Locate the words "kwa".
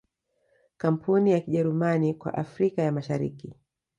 2.13-2.33